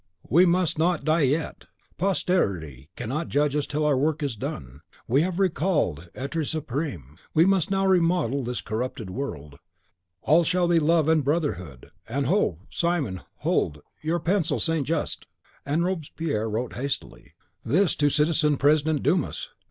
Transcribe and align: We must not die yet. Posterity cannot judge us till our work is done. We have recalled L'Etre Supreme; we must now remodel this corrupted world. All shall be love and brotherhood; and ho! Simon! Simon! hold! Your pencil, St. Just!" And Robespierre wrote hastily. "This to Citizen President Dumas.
We 0.27 0.47
must 0.47 0.79
not 0.79 1.05
die 1.05 1.27
yet. 1.29 1.65
Posterity 1.99 2.89
cannot 2.95 3.27
judge 3.27 3.55
us 3.55 3.67
till 3.67 3.85
our 3.85 3.95
work 3.95 4.23
is 4.23 4.35
done. 4.35 4.81
We 5.07 5.21
have 5.21 5.37
recalled 5.37 6.09
L'Etre 6.15 6.43
Supreme; 6.43 7.19
we 7.35 7.45
must 7.45 7.69
now 7.69 7.85
remodel 7.85 8.41
this 8.41 8.61
corrupted 8.61 9.11
world. 9.11 9.59
All 10.23 10.43
shall 10.43 10.67
be 10.67 10.79
love 10.79 11.07
and 11.07 11.23
brotherhood; 11.23 11.91
and 12.09 12.25
ho! 12.25 12.61
Simon! 12.71 13.17
Simon! 13.17 13.21
hold! 13.41 13.81
Your 14.01 14.19
pencil, 14.19 14.59
St. 14.59 14.87
Just!" 14.87 15.27
And 15.67 15.85
Robespierre 15.85 16.49
wrote 16.49 16.73
hastily. 16.73 17.35
"This 17.63 17.93
to 17.97 18.09
Citizen 18.09 18.57
President 18.57 19.03
Dumas. 19.03 19.49